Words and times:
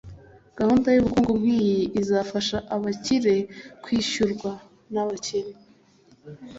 gahunda 0.59 0.87
yubukungu 0.91 1.31
nkiyi 1.41 1.79
izafasha 2.01 2.57
abakire 2.75 3.35
kwishyurwa 3.83 4.51
nabakene 4.93 5.55